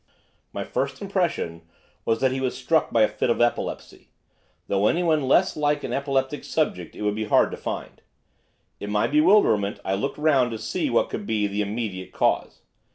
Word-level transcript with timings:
My 0.51 0.63
first 0.63 0.99
impression 0.99 1.61
was 2.05 2.21
that 2.21 2.31
he 2.31 2.41
was 2.41 2.57
struck 2.57 2.89
by 2.91 3.03
a 3.03 3.07
fit 3.07 3.29
of 3.29 3.39
epilepsy, 3.39 4.09
though 4.65 4.87
anyone 4.87 5.27
less 5.27 5.55
like 5.55 5.83
an 5.83 5.93
epileptic 5.93 6.43
subject 6.43 6.95
it 6.95 7.03
would 7.03 7.13
be 7.13 7.25
hard 7.25 7.51
to 7.51 7.57
find. 7.57 8.01
In 8.79 8.89
my 8.89 9.05
bewilderment 9.05 9.79
I 9.85 9.93
looked 9.93 10.17
round 10.17 10.49
to 10.53 10.57
see 10.57 10.89
what 10.89 11.11
could 11.11 11.27
be 11.27 11.45
the 11.45 11.61
immediate 11.61 12.13
cause. 12.13 12.63